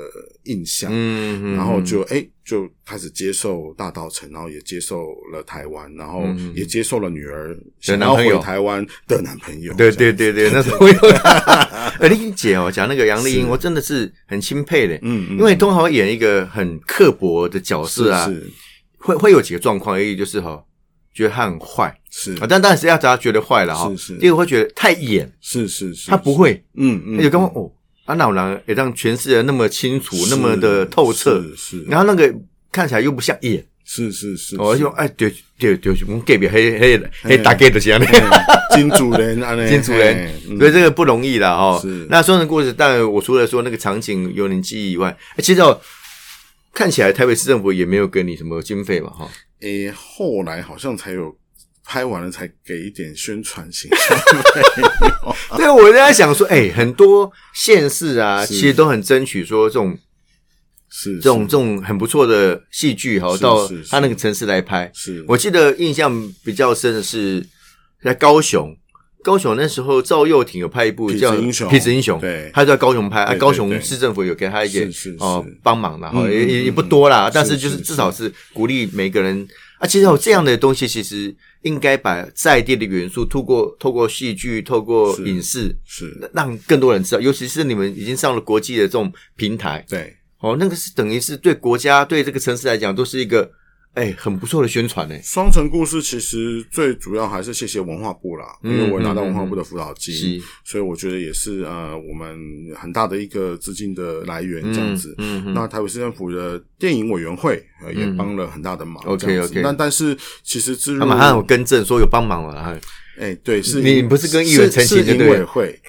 [0.44, 6.22] 印象，嗯，然后就哎、就开始接受大道城，然后也接受了台湾，然后
[6.54, 9.72] 也接受了女儿想要男朋友回台湾的男朋友。
[9.72, 10.98] 对对对对，那时候我有，
[11.98, 18.50] 呃， 丽英姐哦，讲那个杨丽英，我真的是很钦佩的，嗯，嗯因为通常会演一个很刻薄的角色啊，是
[18.98, 20.62] 会会有几个状况，一个就是哈，
[21.14, 21.94] 觉得他很坏。
[22.10, 22.32] 是。
[22.34, 23.88] 啊，但当然是要大家觉得坏了哈。
[23.90, 24.18] 是是。
[24.18, 27.70] 第二个会觉得太演，是是是，他不会，嗯嗯，那就刚刚哦，
[28.04, 31.84] 啊，老狼也让诠释的那么清楚，那么的透彻，是是。
[31.84, 32.34] 然后那个
[32.72, 34.80] 看起来又不像演，是是是，哦，是。
[34.80, 38.06] 就哎，对对对，我们隔壁黑黑黑大概的这样的。
[38.74, 40.30] 金主人啊，金主人。
[40.58, 42.06] 所以这个不容易的哦是。
[42.08, 45.80] 那双人故事，当然我除了说那个场景有点记忆以外，哎其实哦，
[46.72, 49.28] 看起来台北市政府也没有给你什么经费嘛，哈。
[49.60, 51.36] 诶，后来好像才有
[51.84, 54.18] 拍完了，才给一点宣传形象。
[55.58, 59.98] 对，我在想说，哎，很多县市啊，其实都很争取说这种
[60.90, 64.90] 是这种这种很不错的戏剧哈，到他那个城市来拍。
[64.94, 67.44] 是我记得印象比较深的是
[68.04, 68.76] 在高雄，
[69.22, 72.50] 高雄那时候赵又廷有拍一部痞子叫英雄《痞子英雄》，对。
[72.54, 77.82] 他就在高雄拍，啊，高雄市政府有给他一点哦帮忙了哈，嗯嗯也也不多啦，但是就是是。
[77.82, 79.46] 至少是鼓励每个人
[79.78, 79.86] 啊。
[79.86, 93.50] 其实有这样的东西，其实应该把在地的元素透过透过戏剧、透过影视，是，让更多人知道，尤其是你们已经上了国际的这种平台，对，哦，那个是等于是对国家、对这个城市来讲，都是一个
[93.98, 95.14] 哎很不错的宣传呢。
[95.22, 102.38] 双城故事其实最主要还是谢谢文化部啦，嗯因为我拿到文化部的辅导金，是所以我觉得也是呃我们
[102.76, 105.14] 很大的一个资金的来源这样子。
[105.18, 109.02] 嗯嗯那台北市政府的电影委员会、呃、也帮了很大的忙。
[109.04, 112.78] OK，OK 但但是其实之入他们还有更正说有帮忙了，哈
[113.18, 115.80] 哎、对，是你不是跟议员澄清是是对不对营委会。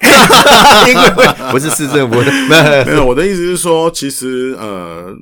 [0.88, 2.32] 因为不是市政府的，
[2.86, 5.14] 没有，我的意思是说，其实呃，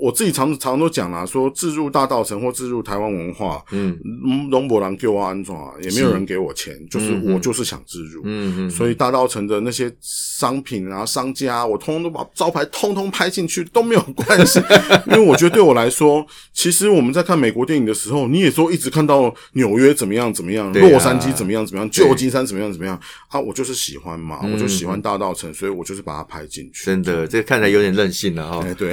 [0.00, 14.60] 我自己常常都讲啦，说置入大道城或置入台湾文化，嗯嗯，龙博郎给我安装啊，也没有人给我钱，就是嗯我就是想置入，嗯嗯，所以大道城的那些商品啊、商家，我通通都把招牌通通拍进去都没有关系，
[15.06, 26.84] 因为我觉得对我来说，其实我们在看美国电影的时候，你也说一直看到纽约怎么样怎么样，啊洛杉矶怎么样怎么样，旧金山怎么样怎么样啊，我就是喜欢嘛，我就喜欢大道城，所以我就是把它拍进去。
[26.86, 28.72] 真的，这个看起来有点任性了哈哎，。
[28.74, 28.92] 对，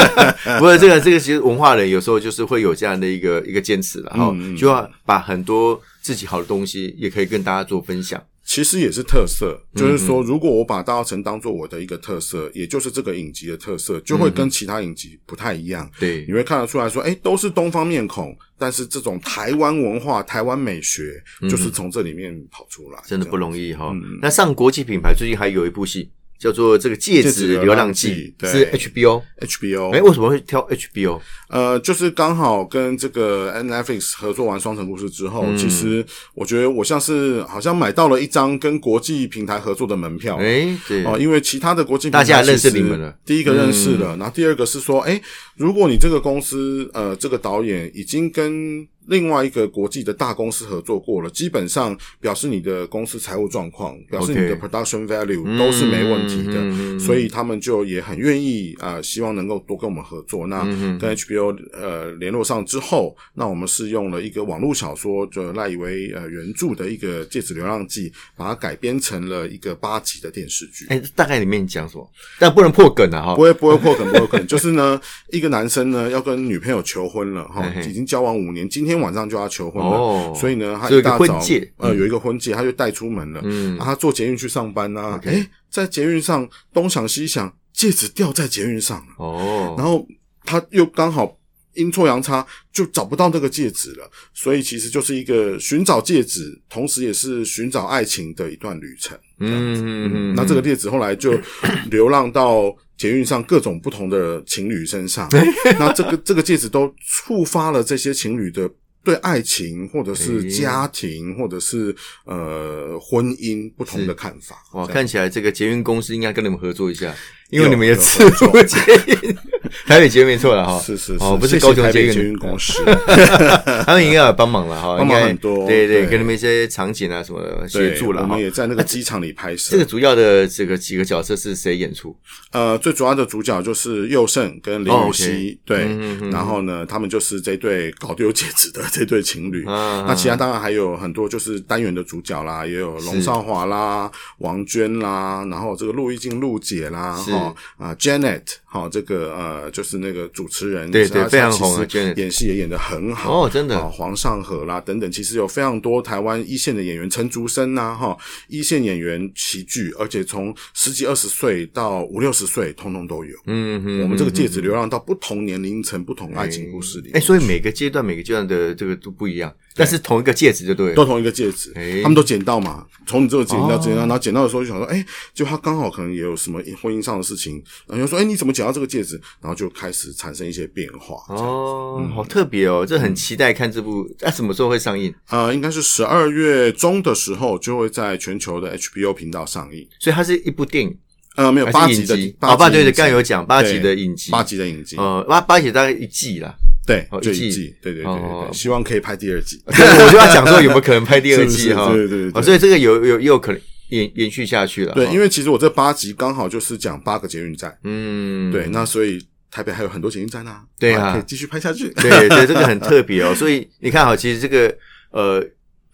[0.58, 8.22] 不过这个这个其实文化人有时候就是会有这样的一个一个坚持了哈就要把很多自己好的东西也可以跟大家做分享。
[8.52, 15.90] 其实也是特色，就是嗯说，如果我把大稻城当做我的一个特色，也就是这个影集的特色，就会跟其他影集不太一样。
[15.98, 21.14] 对你，会看得出来说，哎，都是东方面孔，但是这种台湾文化、台湾美学，
[21.48, 23.70] 就是从这里面跑出来，嗯真的不容易。
[23.70, 24.18] 易哈嗯。
[24.20, 26.10] 那上国际品牌最近还有一部戏
[26.42, 29.22] 叫做这个《戒指流流浪记是 HBO。
[29.40, 31.20] HBO，哎，为什么会挑 HBO？
[31.48, 40.36] 呃，就是刚好跟这个 Netflix 合作完《双城故事》之嗯后，其实我觉得我像是好像买到了一张跟国际平台合作的门票。
[40.38, 45.20] 哎，对，哦，因为其他的国际平台大家也认识你们了嗯第一个认识了，然后第二个是说，哎、
[45.56, 60.46] 如果你这个公司呃这个导演已经跟另外一个国际的大公司合作过了，基本上表示你的公司财务状况，表示你的 production value 都是没问题的，所以他们就也很愿意呃希望能够多跟我们合作。
[60.46, 70.86] 那嗯跟 HBO 呃联络上之后，那我们是用了一个网络小说，就赖以为呃原著的一个《戒指流浪记》，把它改编成了一个八集的电视剧。
[70.88, 72.10] 哎，大概里面讲什么？
[72.38, 73.42] 但不能破梗啊哈不。
[73.42, 75.00] 会不会破梗，不会破梗，就是呢，
[75.32, 80.32] 一个男生呢要跟女朋友求婚了哈已经交往五年，今天晚上就要求婚了，哦。
[80.34, 81.38] 所以呢，他一大早
[81.78, 81.98] 呃嗯。
[81.98, 83.78] 有一个婚戒，他就带出门了，嗯。
[83.78, 90.06] 啊他坐捷运去上班呐、OK 哎，在捷运上东想西想，戒指掉在捷运上了，哦，然后
[90.44, 91.38] 他又刚好。
[91.74, 99.18] 阴错阳差就找不到那个戒指了，所以其实就是一个寻找戒指，同时也是寻找爱情的一段旅程。
[99.38, 101.32] 嗯嗯嗯，那这个戒指后来就
[101.90, 102.64] 流浪到
[102.98, 105.26] 捷运上各种不同的情侣身上，
[105.80, 108.70] 那这个这个戒指都触发了这些情侣的
[109.04, 114.56] 对爱情或者是家庭或者是呃婚姻不同的看法。
[114.72, 117.14] 哇，看起来这个捷运公司应该跟你们合作一下，
[117.50, 119.36] 因为你们也有自合作入捷运。
[119.86, 122.38] 台北捷运没错了哈，是是是，哦，不是高雄捷运。
[122.38, 122.82] 公司，
[123.86, 125.66] 他们应该有帮忙了哈， 帮忙很多。
[125.66, 128.28] 对对，给你们一些场景啊什么的协对，助了哈。
[128.28, 128.42] 我们。
[128.42, 129.70] 也在那个机场里拍摄。
[129.70, 132.16] 这个主要的这个几个角色是谁演出？
[132.50, 135.86] 呃，最主要的主角就是佑胜跟林哦雨熙，对，
[136.32, 139.64] 然后呢，他们就是这对搞丢戒指的这对情侣。
[139.66, 153.78] 啊那其他当然还有很多就是单元的主角啦，也有龙少华啦、王娟啦，然后这个陆一静陆姐啦，哈啊 Janet，哈这个呃就是那个主持人，对对非常红演戏也演得很好哦，真的。
[153.78, 158.16] 啊，黄尚和啦等等，其实有非常多台湾一线的演员，陈竹生呐，哈，
[158.48, 163.36] 一线演员齐聚，而且从十几二十岁到五六十岁，通通都有。
[163.46, 170.94] 嗯嗯，我们这个戒嗯指流浪到不同年龄层、不同爱情故事里哎，，所以每个阶段每个阶段的这个都不一样，但是同一个戒指就对了。
[170.94, 179.20] 都同一个戒指哎，他们都捡到嘛，从你这个捡到哦捡到，然后捡到的时候就想说，哎，就他刚好可能也有什么婚姻上的事情，然后就说，哎，你怎么捡到这个戒指？
[179.40, 181.16] 然后就开始产生一些变化。
[181.34, 184.08] 哦，好特别哦，这很期待看这部。
[184.20, 185.12] 那什么时候会上映？
[185.30, 189.86] 呃，应该是十二月中的时候就会在全球的 HBO 频道上映。
[189.98, 190.96] 所以它是一部电影，
[191.36, 192.36] 呃，没有八集的八集？
[192.40, 196.54] 哦，八对对，刚有讲八集的影集，八集的影集，呃，八八集大概一季啦。
[196.86, 199.62] 对哦，一季就一季，对对对对哦，希望可以拍第二季。
[199.70, 201.90] 对，我就要讲说有没有可能拍第二季哈？
[201.94, 203.60] 对对对所以这个有有也有可能
[203.90, 204.92] 延延续下去了。
[204.94, 211.88] 对，因为为其实我这八集刚好就是讲八个捷运站，嗯，对，那所以台北还有很多捷运站啊，对啊可以继续拍下去。
[211.90, 213.34] 对对，这个很特别哦。
[213.34, 214.74] 所以你看哈，其实这个
[215.10, 215.44] 呃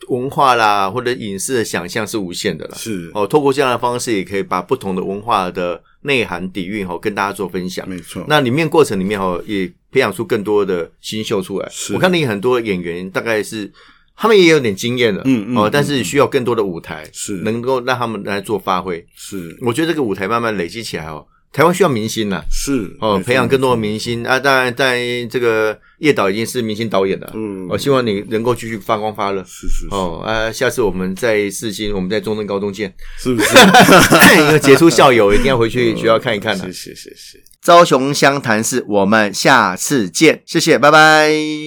[0.08, 2.74] 文化啦或者影视的想象是无限的啦。
[2.76, 7.88] 是，哦，透过这样的方式，也可以把不同的文化的内涵底蕴哦跟大家做分享。
[7.88, 8.24] 没错。
[8.26, 11.68] 那里面过程里面哦，也培养出更多的新秀出来。
[11.70, 13.70] 是我看你很多演员大概是
[14.16, 19.06] 他们也有点经验了，嗯嗯但是需要更多的舞台，是能够让他们来做发挥。
[19.14, 24.38] 是我觉得这个舞台慢慢累积起来哦，台湾需要明星呐、是哦，培养更多的明星啊。
[24.38, 29.42] 当然，在这个叶导已经是明星导演了，嗯我、希望你能够继续发光发热。
[29.44, 32.94] 是是是哦啊，下次我们在世新，我们在中正高中见。
[33.18, 33.56] 是不是？
[33.56, 37.42] 一个杰出校友，一定要回去学校看一看的、谢谢谢谢。
[37.64, 41.58] 高雄湘潭市，我们下次见，谢谢，拜拜。